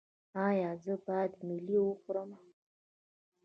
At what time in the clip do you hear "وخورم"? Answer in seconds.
1.81-2.31